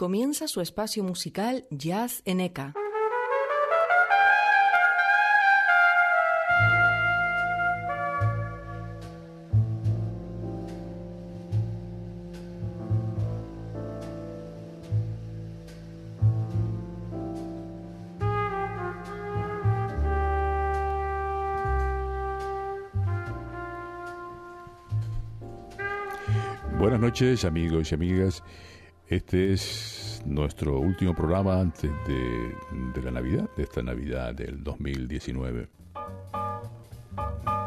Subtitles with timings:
[0.00, 2.72] Comienza su espacio musical Jazz en ECA.
[26.78, 28.42] Buenas noches amigos y amigas.
[29.10, 35.68] Este es nuestro último programa antes de, la Navidad, de esta Navidad del 2019.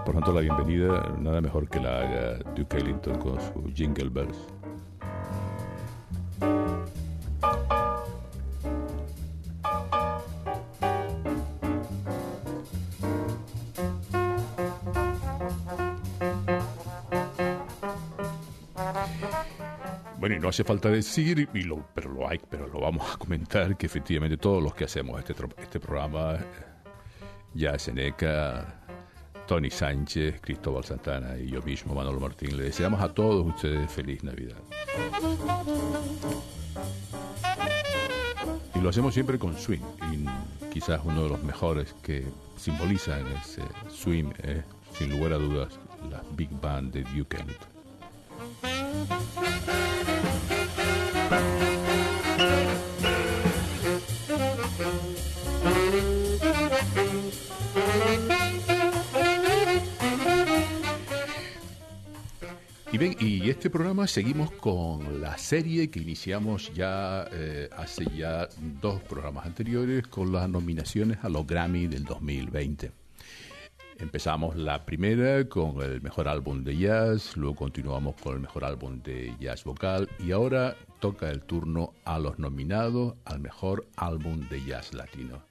[0.05, 4.37] Por tanto, la bienvenida nada mejor que la haga Duke Ellington con su Jingle Bells.
[20.23, 23.17] Bueno, y no hace falta decir, y lo, pero lo hay, pero lo vamos a
[23.17, 26.37] comentar, que efectivamente todos los que hacemos este, este programa,
[27.53, 28.85] ya Seneca,
[29.45, 34.23] Tony Sánchez, Cristóbal Santana y yo mismo, Manolo Martín, le deseamos a todos ustedes feliz
[34.23, 34.55] Navidad.
[38.75, 42.23] Y lo hacemos siempre con swing, y quizás uno de los mejores que
[42.55, 44.63] simbolizan ese swing es,
[44.97, 45.77] sin lugar a dudas,
[46.09, 47.72] la Big Band de Duke Ellington.
[62.93, 68.47] Y bien, y este programa seguimos con la serie que iniciamos ya eh, hace ya
[68.79, 73.02] dos programas anteriores con las nominaciones a los Grammy del 2020.
[74.03, 79.01] Empezamos la primera con el mejor álbum de jazz, luego continuamos con el mejor álbum
[79.01, 84.61] de jazz vocal y ahora toca el turno a los nominados al mejor álbum de
[84.65, 85.41] jazz latino.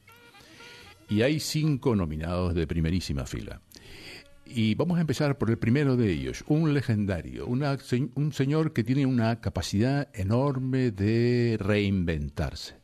[1.09, 3.63] Y hay cinco nominados de primerísima fila.
[4.45, 7.79] Y vamos a empezar por el primero de ellos, un legendario, una
[8.15, 12.75] un señor que tiene una capacidad enorme de reinventarse.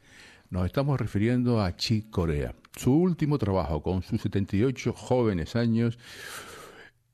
[0.49, 2.55] Nos estamos refiriendo a Chick Corea.
[2.79, 5.99] Su último trabajo, con sus 78 jóvenes años,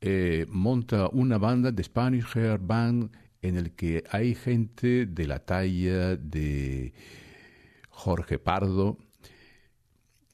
[0.02, 3.10] eh, monta una banda de Spanish Hair Band
[3.40, 6.92] en el que hay gente de la talla de
[7.88, 8.98] Jorge Pardo,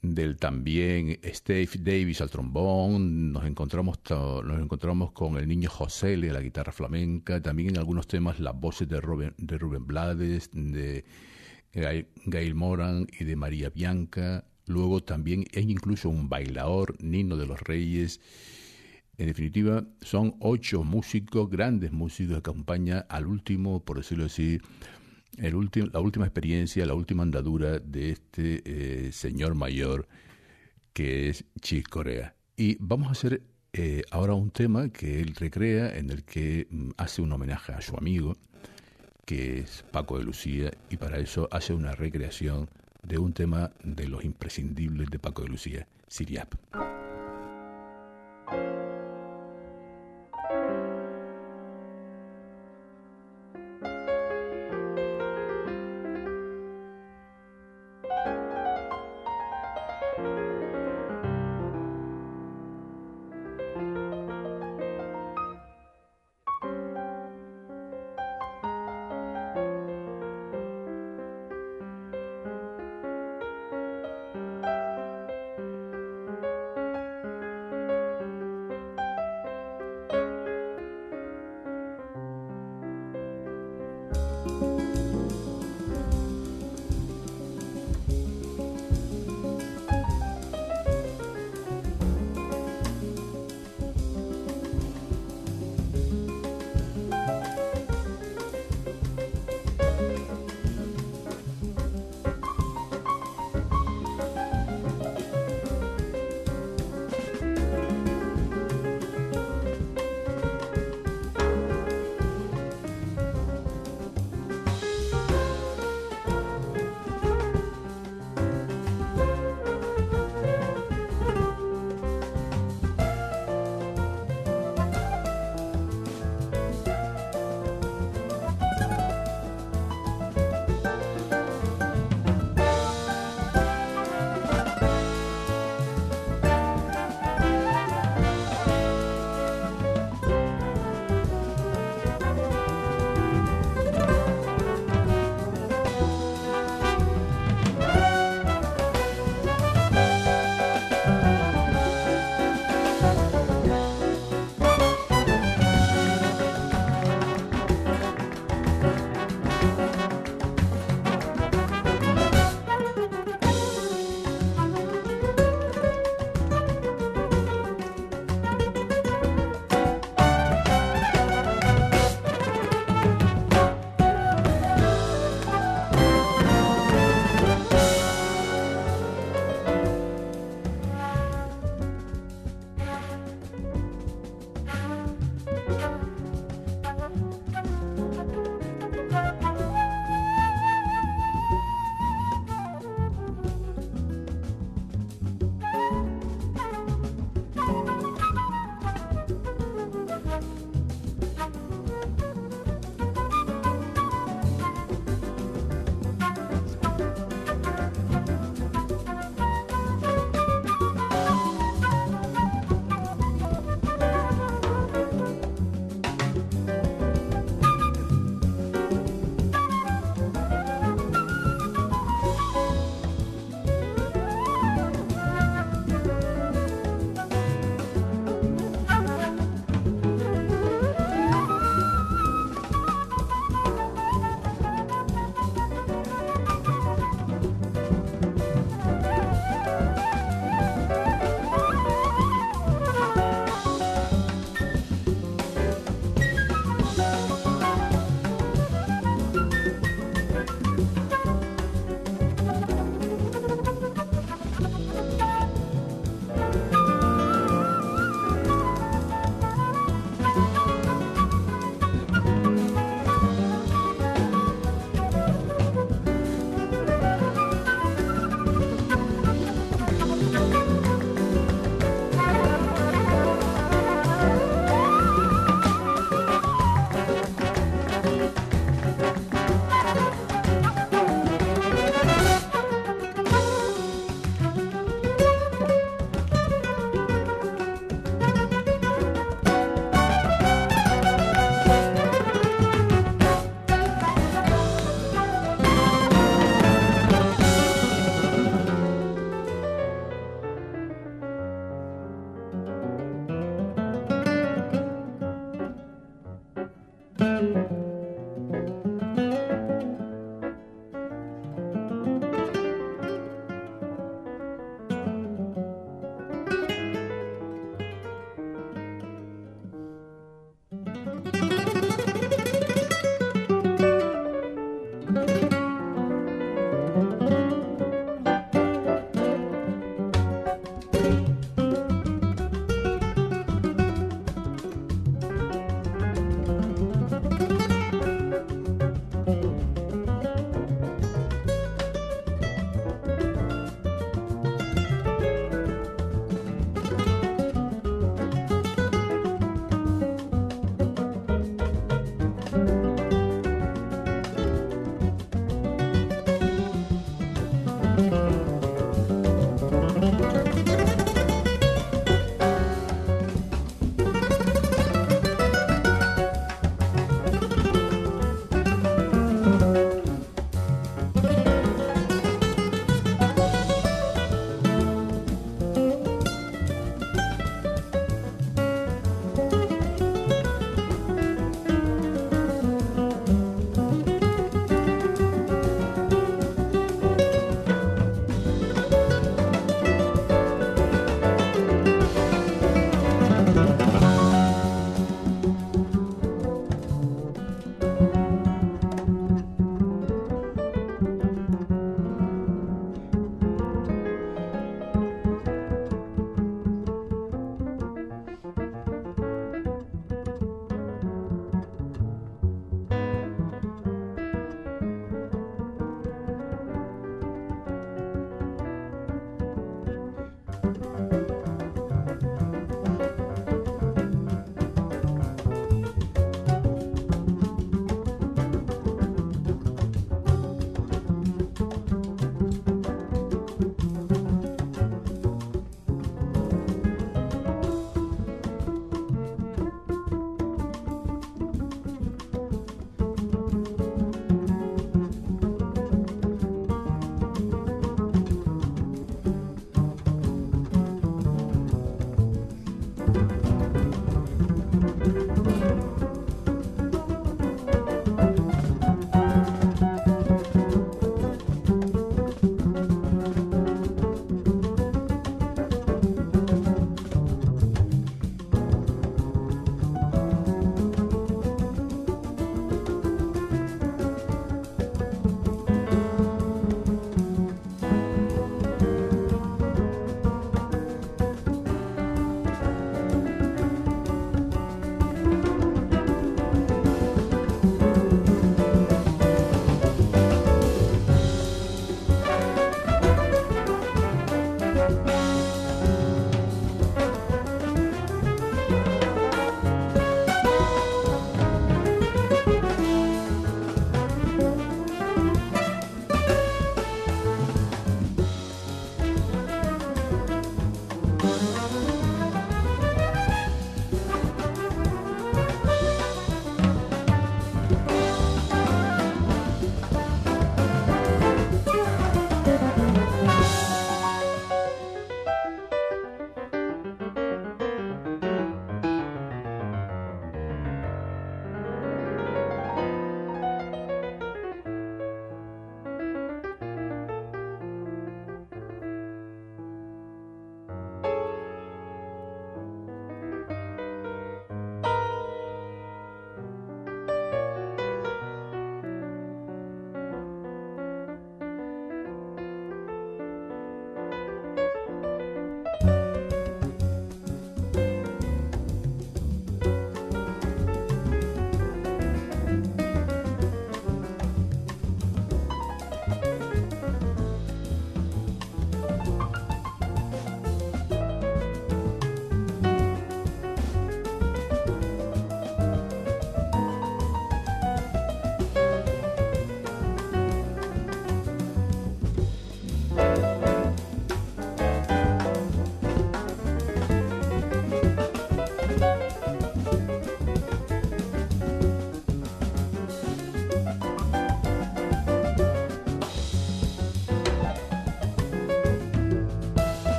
[0.00, 6.32] del también Steve Davis al trombón, nos encontramos, nos encontramos con el niño José de
[6.32, 11.04] la guitarra flamenca, también en algunos temas las voces de Rubén, de Rubén Blades, de
[11.74, 17.60] Gail Moran y de María Bianca, luego también hay incluso un bailador, Nino de los
[17.60, 18.20] Reyes,
[19.18, 24.60] en definitiva, son ocho músicos, grandes músicos que acompañan al último, por decirlo así,
[25.38, 30.06] el último, la última experiencia, la última andadura de este eh, señor mayor
[30.92, 32.34] que es Chick Corea.
[32.56, 33.42] Y vamos a hacer
[33.72, 37.80] eh, ahora un tema que él recrea en el que mm, hace un homenaje a
[37.80, 38.36] su amigo,
[39.24, 42.68] que es Paco de Lucía, y para eso hace una recreación
[43.08, 46.54] de un tema de los imprescindibles de Paco de Lucía, Siriap.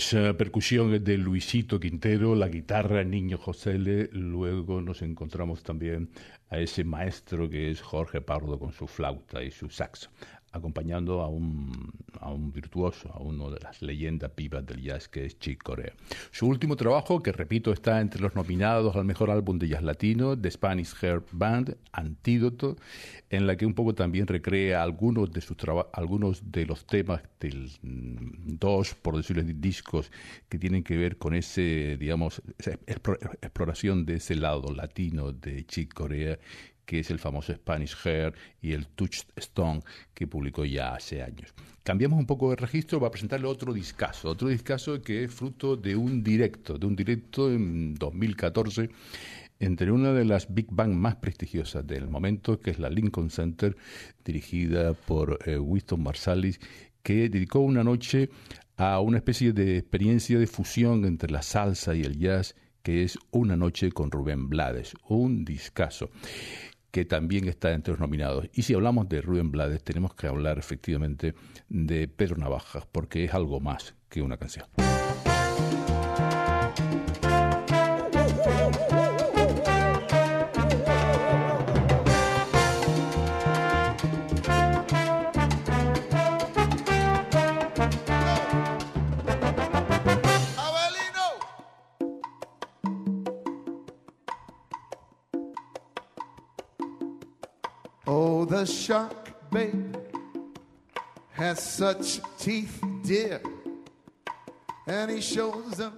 [0.00, 4.08] Esa percusión es de Luisito Quintero, la guitarra Niño José L.
[4.12, 6.08] Luego nos encontramos también
[6.48, 10.10] a ese maestro que es Jorge Pardo con su flauta y su saxo
[10.52, 15.24] acompañando a un, a un virtuoso, a uno de las leyendas vivas del jazz que
[15.24, 15.92] es Chick Corea.
[16.30, 20.38] Su último trabajo, que repito está entre los nominados al mejor álbum de jazz latino,
[20.38, 22.76] The Spanish Hair Band, Antídoto,
[23.30, 25.56] en la que un poco también recrea algunos de sus
[25.92, 30.10] algunos de los temas del mm, dos, por decirlo así, discos
[30.48, 36.38] que tienen que ver con ese, digamos, exploración de ese lado latino de Chick Corea
[36.90, 39.80] que es el famoso Spanish Hair y el Touchstone
[40.12, 41.54] que publicó ya hace años.
[41.84, 45.94] Cambiamos un poco de registro para presentarle otro discazo, otro discazo que es fruto de
[45.94, 48.90] un directo, de un directo en 2014
[49.60, 53.76] entre una de las Big Bang más prestigiosas del momento, que es la Lincoln Center,
[54.24, 56.58] dirigida por eh, Winston Marsalis,
[57.04, 58.30] que dedicó una noche
[58.76, 63.18] a una especie de experiencia de fusión entre la salsa y el jazz, que es
[63.30, 66.10] Una noche con Rubén Blades, un discazo
[66.90, 68.48] que también está entre los nominados.
[68.52, 71.34] Y si hablamos de Rubén Blades, tenemos que hablar efectivamente
[71.68, 74.66] de Pedro Navajas, porque es algo más que una canción.
[98.12, 99.94] Oh, the shark, babe,
[101.30, 103.40] has such teeth, dear,
[104.88, 105.92] and he shows them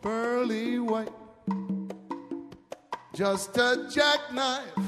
[0.00, 1.10] pearly white.
[3.12, 4.78] Just a jackknife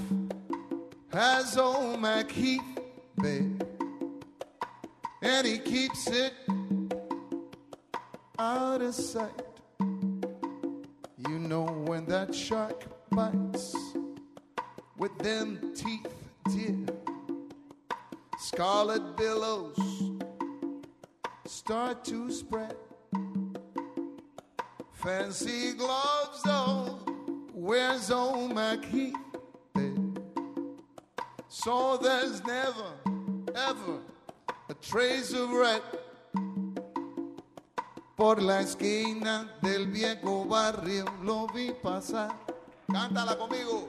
[1.13, 2.79] has old Mac Heath,
[3.21, 3.61] babe,
[5.23, 6.35] and he keeps it
[8.39, 9.43] out of sight.
[11.29, 13.75] You know when that shark bites
[14.99, 16.13] with them teeth,
[16.51, 16.77] dear.
[18.39, 19.77] Scarlet billows
[21.47, 22.77] start to spread.
[24.93, 26.99] Fancy gloves, though,
[27.53, 29.15] where's old McHeath?
[31.49, 32.93] So there's never,
[33.55, 33.99] ever
[34.69, 35.83] a trace of red.
[38.17, 42.35] Por la esquina del viejo barrio lo vi pasar.
[42.89, 43.89] Cántala conmigo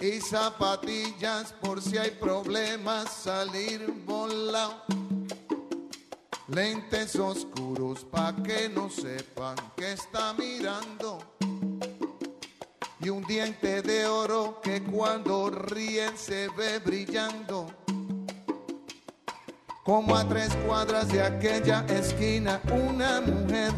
[0.00, 4.82] y zapatillas por si hay problemas salir volado.
[6.48, 11.18] Lentes oscuros pa' que no sepan que está mirando.
[13.00, 17.66] Y un diente de oro que cuando ríen se ve brillando.
[19.84, 23.72] Como a tres cuadras de aquella esquina, una mujer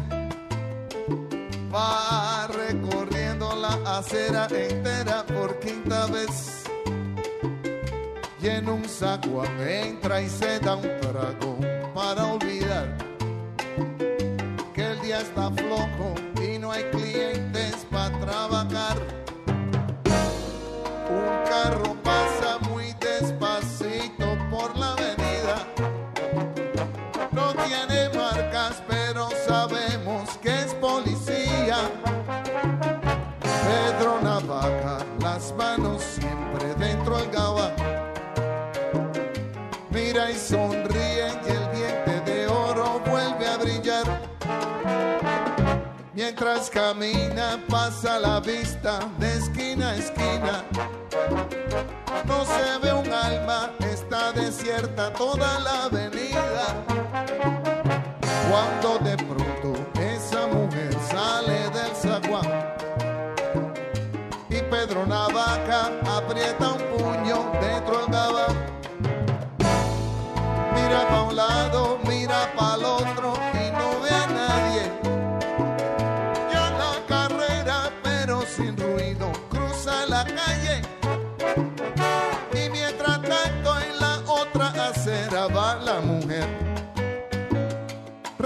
[1.73, 3.08] va recorriendo
[3.69, 6.63] la acera entera por quinta vez.
[8.41, 11.57] Y en un saco entra y se da un trago
[11.93, 12.97] para olvidar
[14.73, 17.48] que el día está flojo y no hay clientes
[46.51, 50.63] Mientras camina pasa la vista de esquina a esquina.
[52.25, 56.75] No se ve un alma, está desierta toda la avenida.
[58.49, 62.49] Cuando de pronto esa mujer sale del zaguán
[64.71, 68.55] Pedro Navaja aprieta un puño dentro del gabán.
[70.73, 72.85] Mira para un lado, mira para el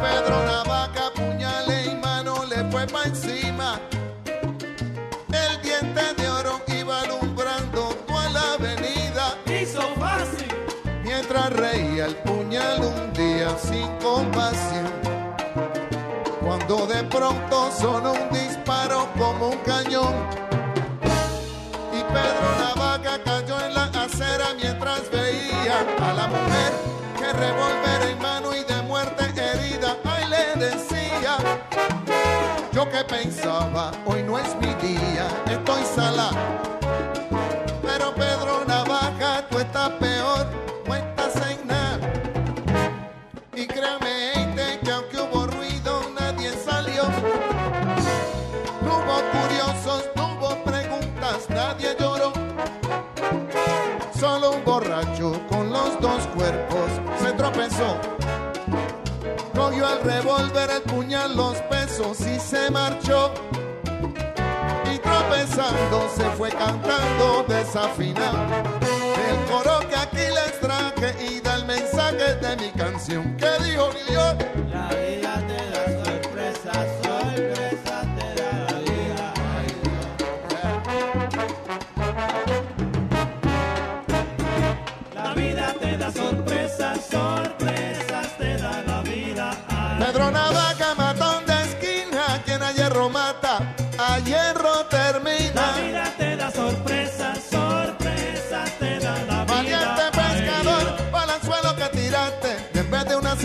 [0.00, 3.78] Pedro Navaca, puñale y mano le fue pa' encima.
[5.32, 9.36] El diente de oro iba alumbrando toda la avenida.
[9.46, 10.48] Hizo fácil.
[11.02, 14.90] Mientras reía el puñal un día sin compasión.
[16.40, 20.14] Cuando de pronto sonó un disparo como un cañón.
[21.92, 26.72] Y Pedro Navaca cayó en la acera mientras veía a la mujer
[27.18, 28.69] que revólver en mano y
[33.04, 36.30] pensaba, hoy no es mi día, estoy sala.
[37.82, 40.46] Pero Pedro Navaja, tú estás peor,
[40.86, 41.60] no estás en.
[43.54, 47.04] Y créame, gente, que aunque hubo ruido, nadie salió.
[48.80, 52.32] Tuvo curiosos, tuvo preguntas, nadie lloró.
[54.18, 56.90] Solo un borracho con los dos cuerpos
[57.22, 58.19] se tropezó.
[60.02, 63.32] El revólver, el puñal, los pesos y se marchó.
[64.92, 68.38] Y tropezando se fue cantando desafinado.
[68.80, 73.36] El coro que aquí les traje y da el mensaje de mi canción.
[73.36, 74.46] que dijo New York?
[74.70, 75.29] La vida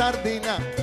[0.05, 0.74] sardina,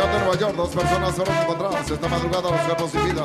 [0.00, 3.24] ciudad de Nueva York, dos personas fueron encontradas esta madrugada los cuerpos sin vida.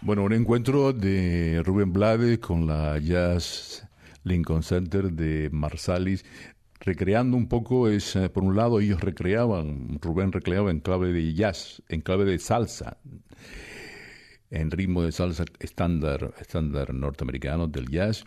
[0.00, 3.86] Bueno, un encuentro de Rubén Blades con la Jazz
[4.24, 6.24] Lincoln Center de Marsalis,
[6.80, 11.34] recreando un poco, es, eh, por un lado ellos recreaban, Rubén recreaba en clave de
[11.34, 12.96] jazz, en clave de salsa,
[14.50, 18.24] en ritmo de salsa estándar, estándar norteamericano del jazz,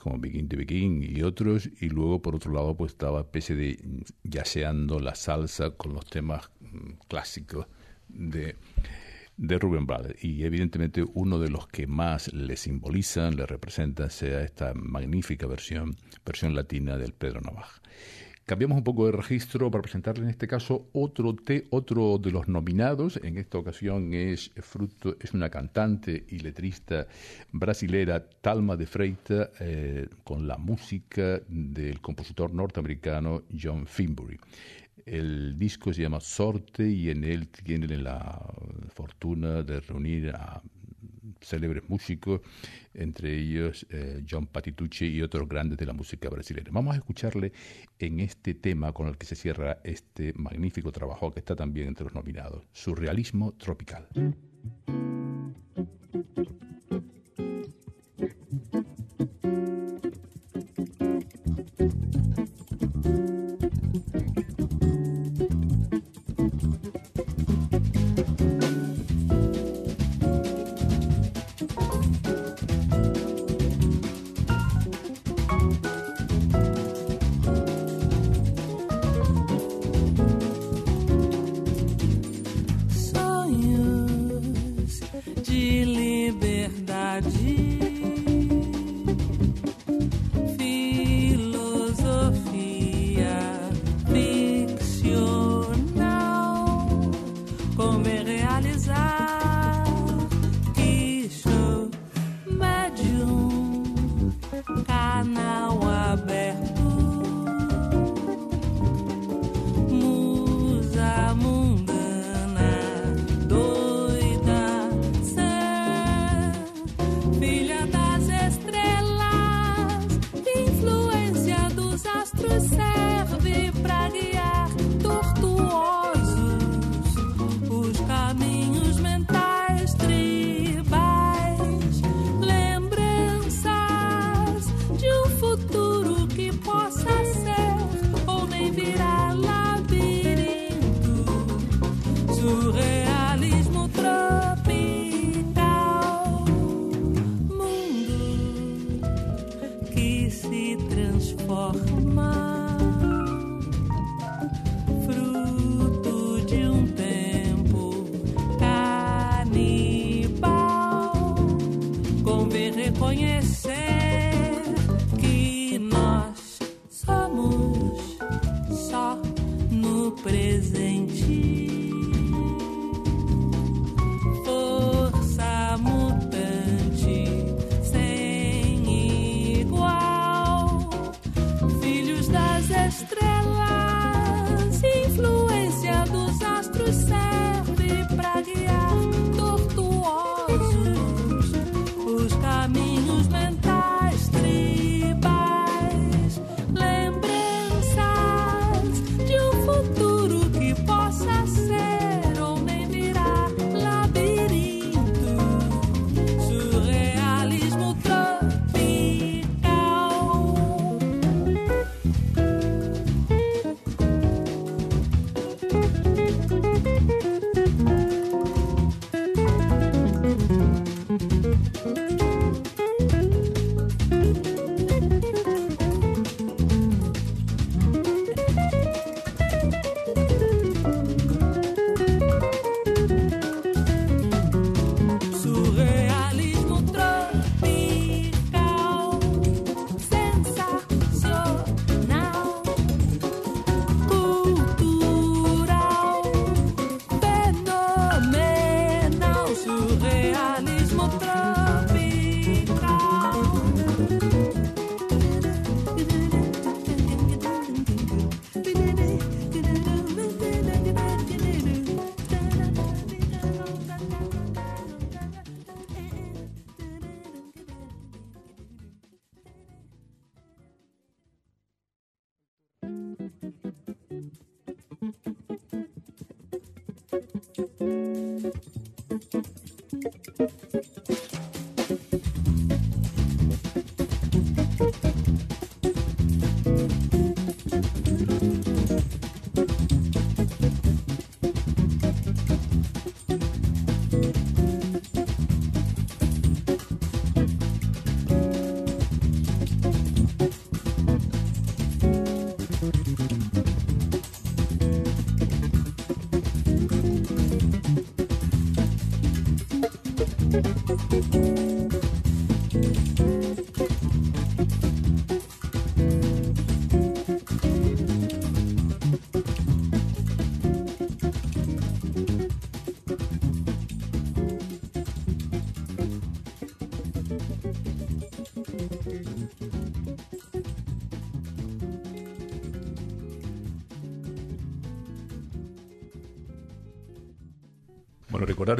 [0.00, 3.78] como Begin to Begin y otros, y luego por otro lado pues estaba especie de
[4.24, 7.66] yaceando la salsa con los temas mm, clásicos
[8.08, 8.56] de,
[9.36, 10.24] de Rubén Blades.
[10.24, 15.96] Y evidentemente uno de los que más le simbolizan, le representan, sea esta magnífica versión,
[16.24, 17.80] versión latina del Pedro Navaja.
[18.50, 23.20] Cambiamos un poco de registro para presentarle en este caso otro de los nominados.
[23.22, 27.06] En esta ocasión es fruto, es una cantante y letrista
[27.52, 34.40] brasilera, Talma de Freitas, eh, con la música del compositor norteamericano John Finbury.
[35.06, 38.36] El disco se llama Sorte y en él tienen la
[38.92, 40.60] fortuna de reunir a
[41.40, 42.40] célebres músicos,
[42.94, 46.70] entre ellos eh, John Patitucci y otros grandes de la música brasileña.
[46.72, 47.52] Vamos a escucharle
[47.98, 52.04] en este tema con el que se cierra este magnífico trabajo que está también entre
[52.04, 54.08] los nominados, Surrealismo Tropical.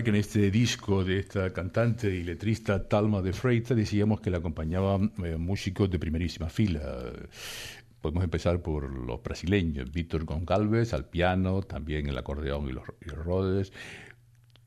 [0.03, 4.39] Que en este disco de esta cantante y letrista Talma de Freitas decíamos que le
[4.39, 6.81] acompañaban eh, músicos de primerísima fila.
[8.01, 13.11] Podemos empezar por los brasileños, Víctor Goncalves al piano, también el acordeón y los, y
[13.11, 13.73] los rodes,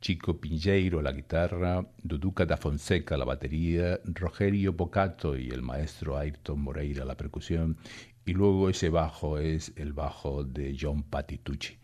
[0.01, 5.61] Chico Pinheiro a la guitarra, Duduca da Fonseca a la batería, Rogerio Bocato y el
[5.61, 7.77] maestro Ayrton Moreira a la percusión,
[8.25, 11.77] y luego ese bajo es el bajo de John Patitucci.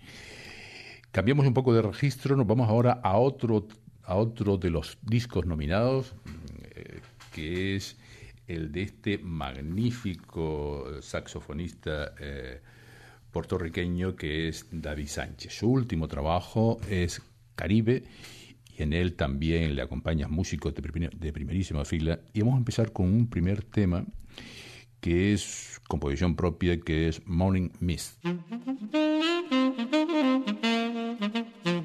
[1.11, 3.67] Cambiamos un poco de registro, nos vamos ahora a otro,
[4.03, 6.13] a otro de los discos nominados,
[6.75, 7.01] eh,
[7.33, 7.97] que es
[8.47, 12.61] el de este magnífico saxofonista eh,
[13.31, 15.57] puertorriqueño que es David Sánchez.
[15.57, 17.21] Su último trabajo es
[17.55, 18.03] Caribe
[18.77, 22.19] y en él también le acompañan músicos de, de primerísima fila.
[22.33, 24.05] Y vamos a empezar con un primer tema
[24.99, 28.23] que es composición propia, que es Morning Mist.
[31.19, 31.78] Mm-hmm.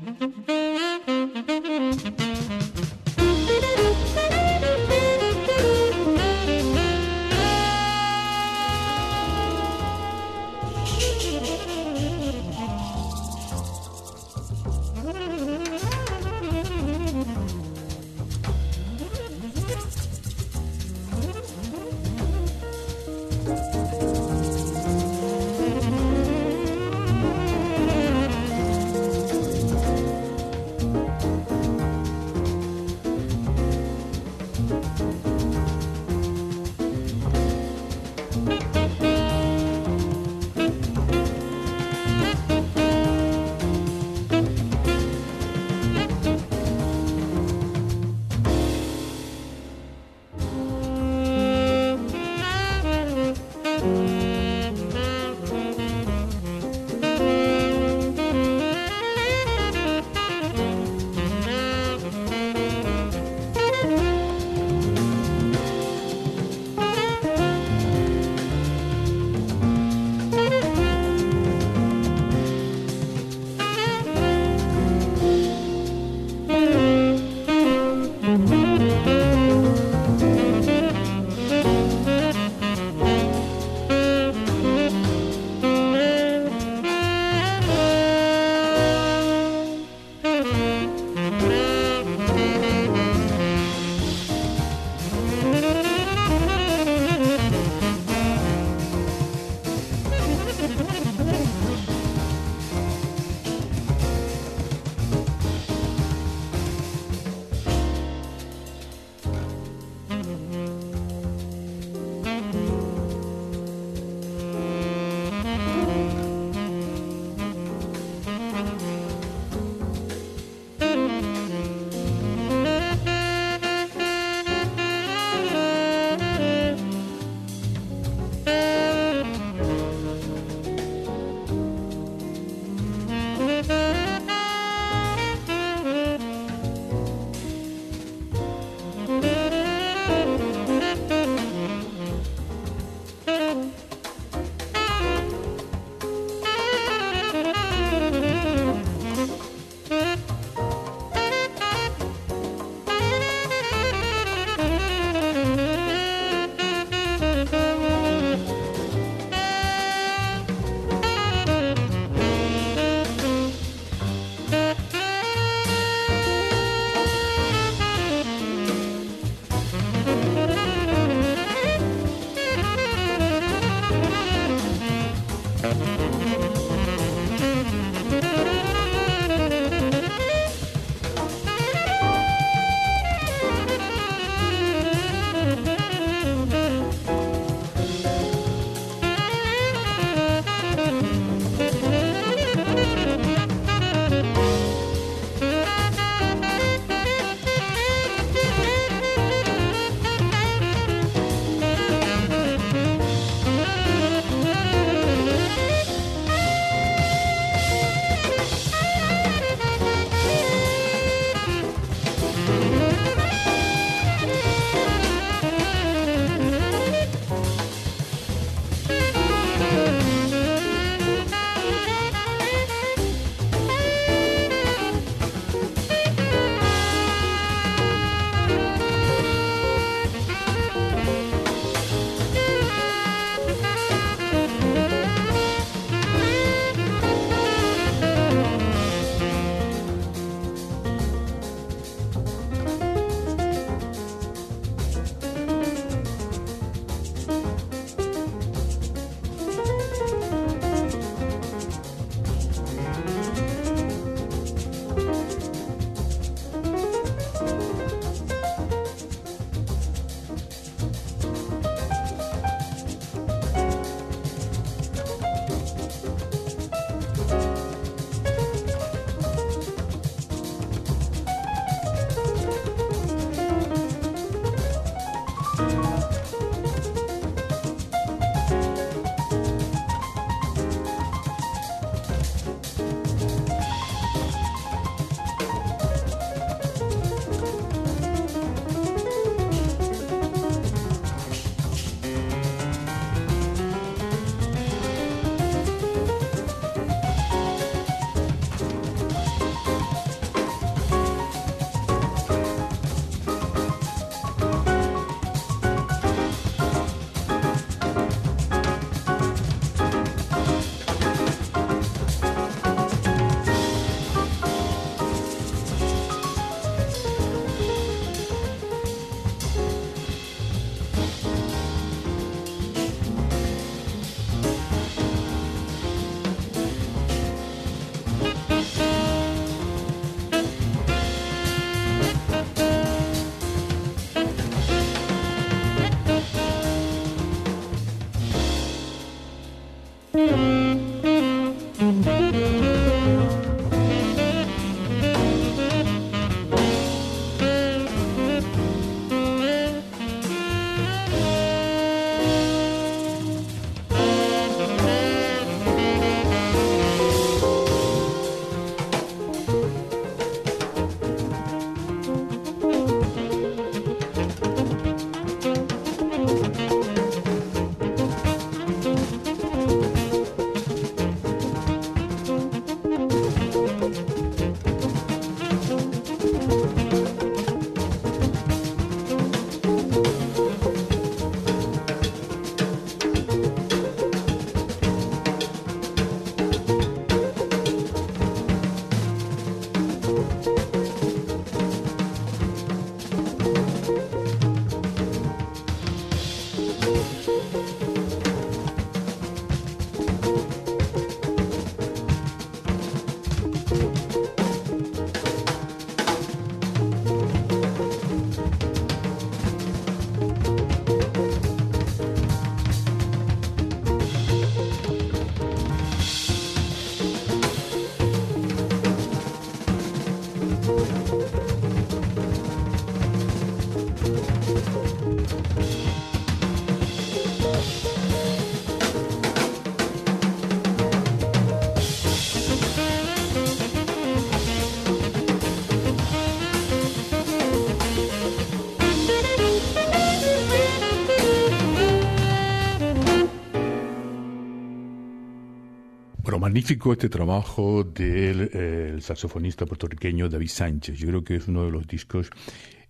[446.44, 450.98] Magnífico este trabajo del eh, saxofonista puertorriqueño David Sánchez.
[450.98, 452.28] Yo creo que es uno de los discos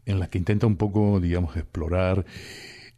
[0.05, 2.27] en los que intenta un poco, digamos, explorar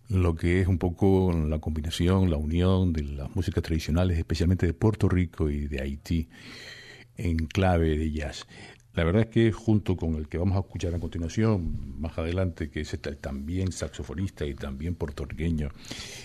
[0.09, 4.73] lo que es un poco la combinación, la unión de las músicas tradicionales, especialmente de
[4.73, 6.27] Puerto Rico y de Haití,
[7.19, 8.47] en clave de jazz.
[8.95, 12.71] La verdad es que junto con el que vamos a escuchar a continuación, más adelante,
[12.71, 15.69] que es este, también saxofonista y también puertorriqueño,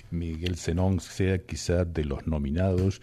[0.09, 3.01] Miguel Zenón, sea quizás de los nominados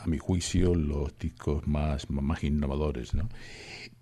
[0.00, 3.14] a mi juicio, los discos más, más innovadores.
[3.14, 3.28] ¿no?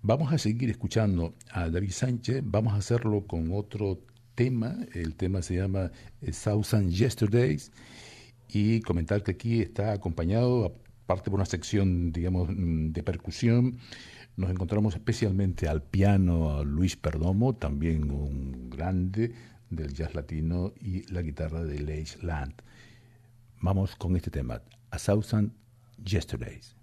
[0.01, 3.99] Vamos a seguir escuchando a David Sánchez, vamos a hacerlo con otro
[4.35, 5.91] tema, el tema se llama
[6.21, 7.71] eh, Thousand Yesterdays,
[8.49, 13.77] y comentar que aquí está acompañado, aparte por una sección, digamos, mm, de percusión,
[14.35, 19.33] nos encontramos especialmente al piano Luis Perdomo, también un grande
[19.71, 22.53] del jazz latino, y la guitarra de Leish Land.
[23.59, 25.51] Vamos con este tema, A Thousand
[26.05, 26.73] yesterdays.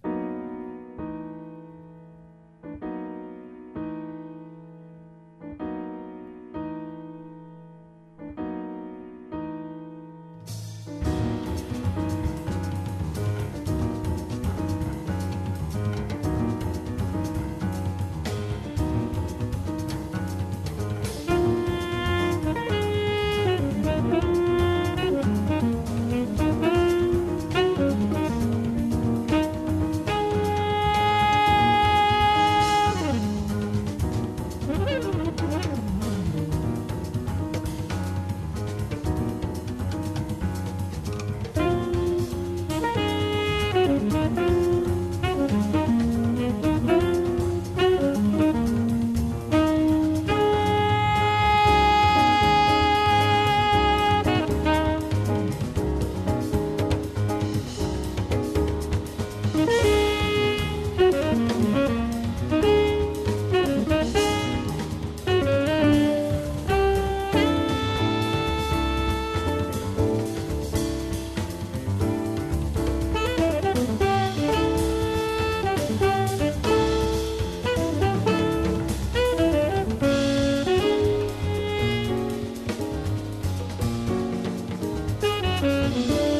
[85.64, 86.33] Música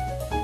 [0.00, 0.39] あ!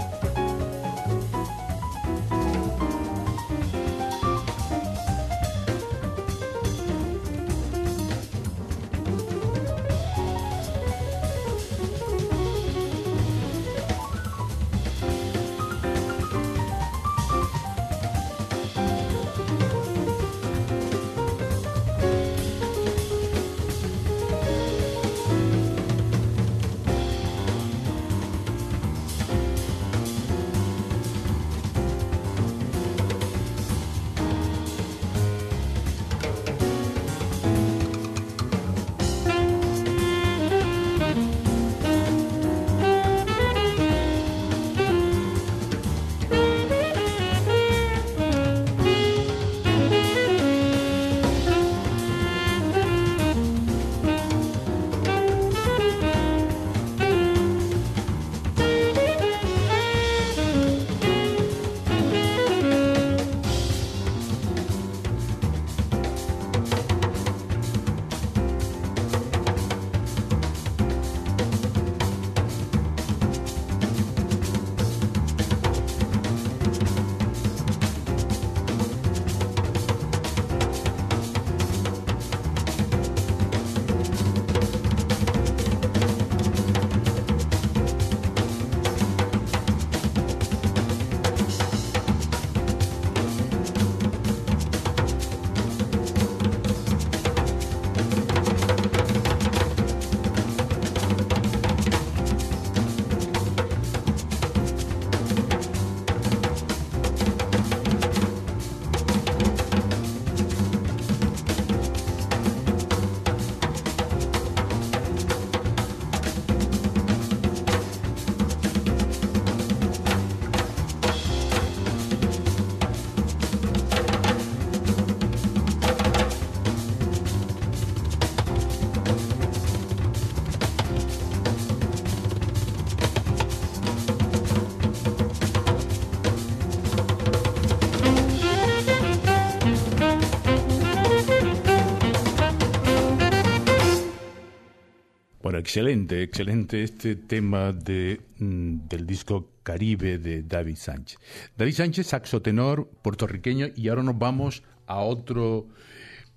[145.76, 151.18] Excelente, excelente este tema de, mm, del disco Caribe de David Sánchez.
[151.54, 155.66] David Sánchez, saxo tenor puertorriqueño, y ahora nos vamos a otro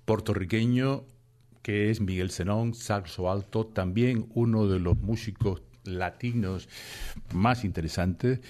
[0.04, 1.04] puertorriqueño
[1.62, 6.68] que es Miguel Zenón, saxo alto, también uno de los músicos latinos
[7.32, 8.40] más interesantes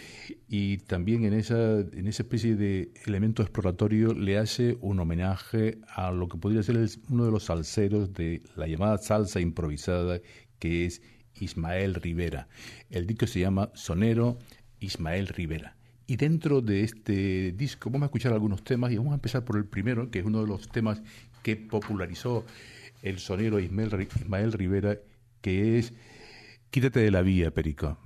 [0.49, 6.11] y también en esa, en esa especie de elemento exploratorio le hace un homenaje a
[6.11, 10.21] lo que podría ser uno de los salseros de la llamada salsa improvisada
[10.61, 11.03] que es
[11.35, 12.47] Ismael Rivera.
[12.91, 14.39] El disco se llama Sonero
[14.79, 15.77] Ismael Rivera.
[16.07, 19.57] Y dentro de este disco vamos a escuchar algunos temas y vamos a empezar por
[19.57, 21.03] el primero, que es uno de los temas
[21.43, 22.45] que popularizó
[23.03, 24.99] el sonero Ismael, Rivera,
[25.41, 25.93] que es
[26.71, 27.99] Quítate de la vía, Perico.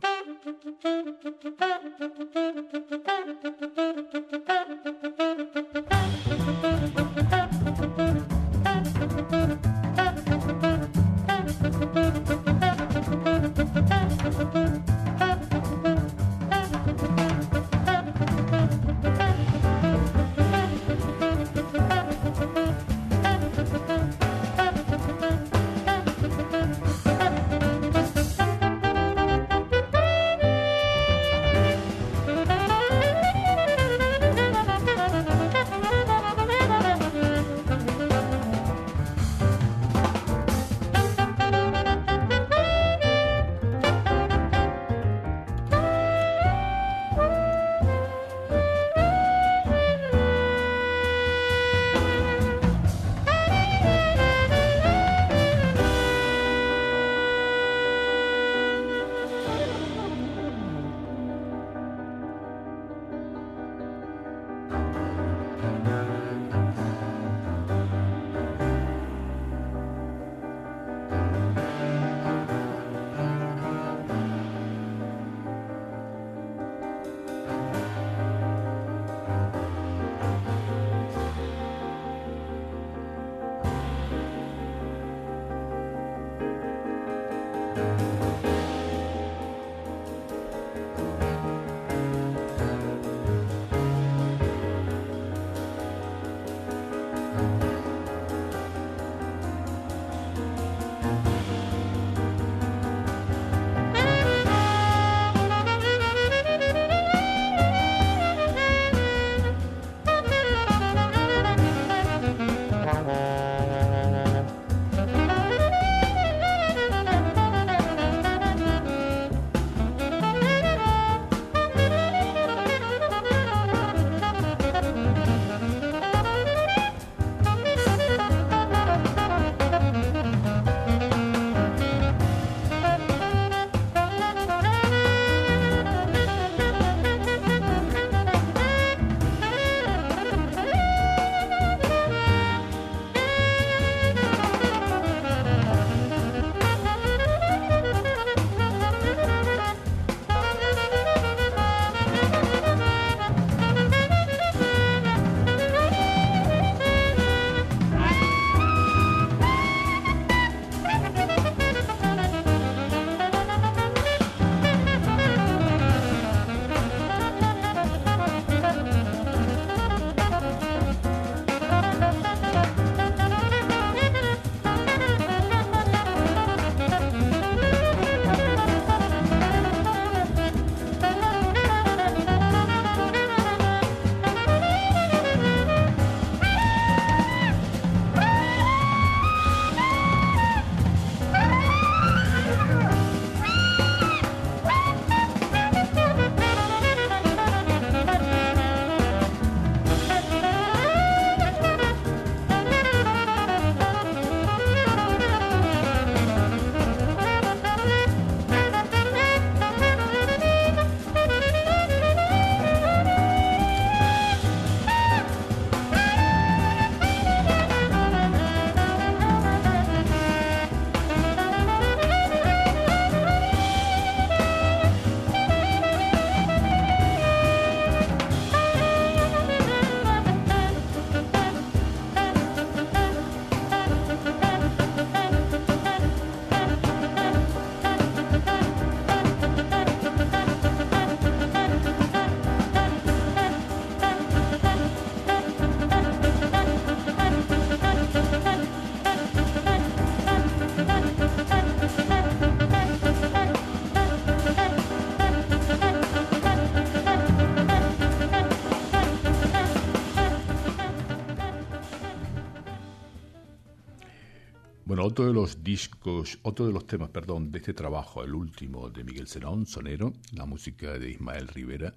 [264.86, 269.04] Otro de los discos, otro de los temas, perdón, de este trabajo, el último de
[269.04, 271.94] Miguel Serón, Sonero, la música de Ismael Rivera,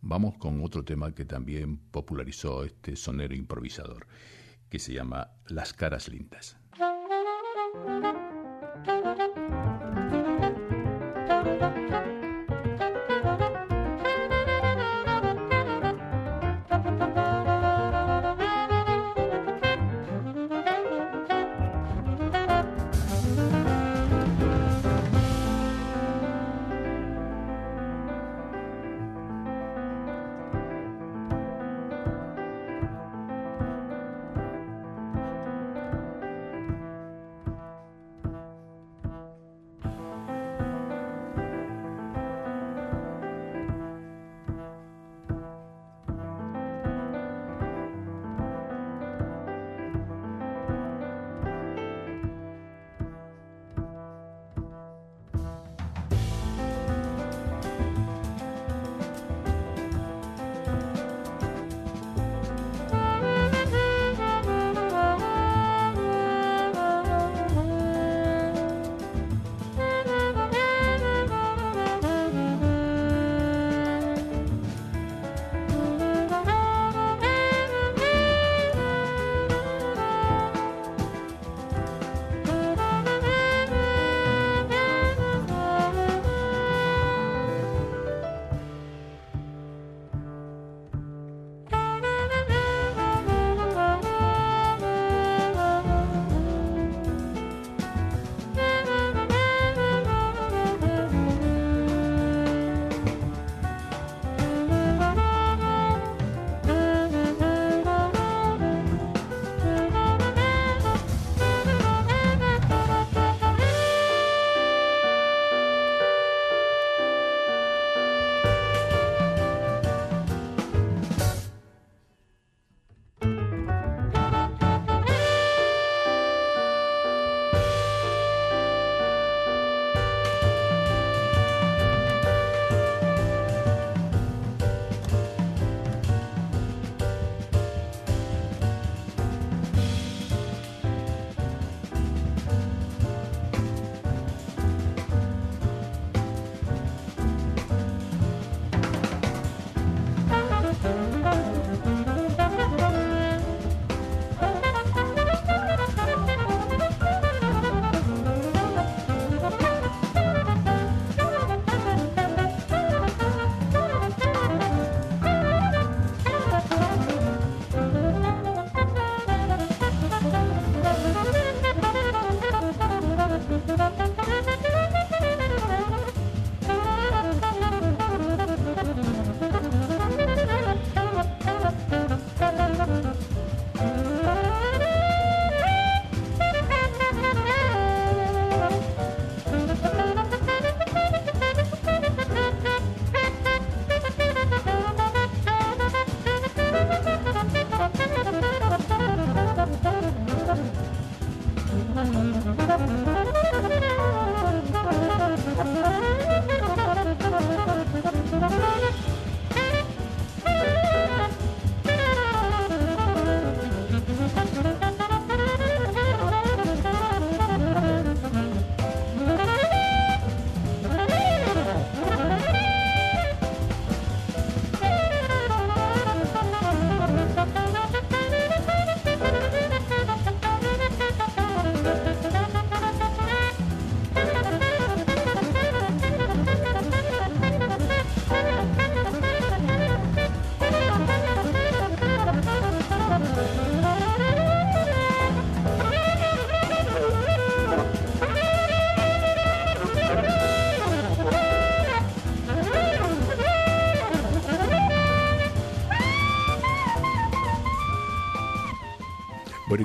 [0.00, 4.06] vamos con otro tema que también popularizó este sonero improvisador,
[4.68, 6.56] que se llama Las caras lindas.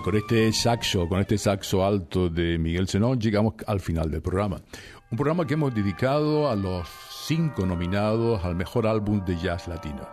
[0.06, 4.62] Con este saxo, con este saxo alto de Miguel Senón, llegamos al final del programa.
[5.10, 6.88] Un programa que hemos dedicado a los
[7.26, 10.08] cinco nominados al mejor álbum de jazz latino.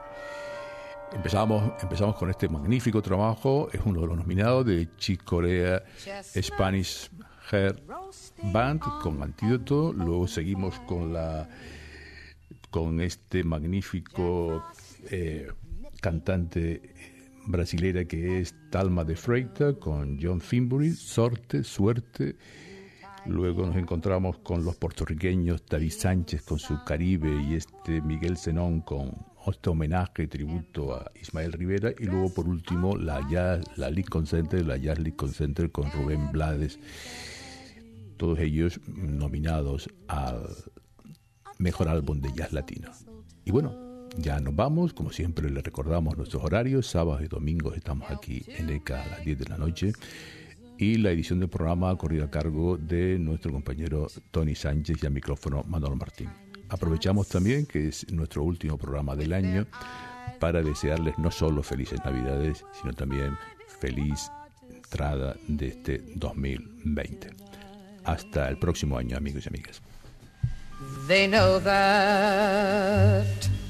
[1.12, 5.82] Empezamos, empezamos con este magnífico trabajo, es uno de los nominados de Chick Corea
[6.40, 7.10] Spanish
[7.50, 7.82] Hair
[8.44, 11.46] Band con Antídoto, luego seguimos con la
[12.70, 14.64] con este magnífico
[15.10, 15.52] eh,
[16.00, 16.91] cantante
[17.46, 22.36] brasilera que es Talma de Freitas con John Finbury, Sorte, Suerte.
[23.26, 28.80] Luego nos encontramos con los puertorriqueños David Sánchez con su Caribe y este Miguel Zenón
[28.80, 29.12] con
[29.46, 31.92] este homenaje, tributo a Ismael Rivera.
[31.98, 36.32] Y luego por último la, jazz, la Lincoln Center, la Jazz Lincoln Center con Rubén
[36.32, 36.78] Blades.
[38.16, 40.48] Todos ellos nominados al
[41.58, 42.90] mejor álbum de jazz latino.
[43.44, 48.10] Y bueno, ya nos vamos, como siempre les recordamos nuestros horarios, sábados y domingos estamos
[48.10, 49.92] aquí en ECA a las 10 de la noche
[50.78, 55.06] y la edición del programa ha corrido a cargo de nuestro compañero Tony Sánchez y
[55.06, 56.28] al micrófono Manuel Martín.
[56.68, 59.66] Aprovechamos también que es nuestro último programa del año
[60.40, 63.36] para desearles no solo felices Navidades, sino también
[63.80, 64.30] feliz
[64.68, 67.30] entrada de este 2020.
[68.04, 69.80] Hasta el próximo año, amigos y amigas.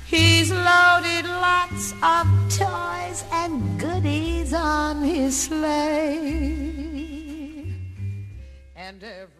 [0.07, 6.61] He's loaded lots of toys and goodies on his sleigh.
[8.77, 9.40] And every